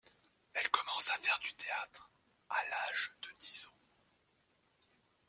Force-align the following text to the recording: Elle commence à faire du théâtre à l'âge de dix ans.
Elle 0.55 0.67
commence 0.71 1.11
à 1.11 1.17
faire 1.21 1.39
du 1.43 1.53
théâtre 1.53 2.09
à 2.49 2.55
l'âge 2.67 3.11
de 3.21 3.27
dix 3.37 3.67
ans. 3.67 4.89